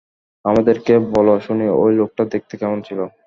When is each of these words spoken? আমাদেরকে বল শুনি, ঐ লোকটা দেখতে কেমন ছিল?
আমাদেরকে 0.45 0.93
বল 1.11 1.27
শুনি, 1.45 1.65
ঐ 1.75 1.93
লোকটা 1.99 2.23
দেখতে 2.33 2.53
কেমন 2.61 2.79
ছিল? 2.87 2.99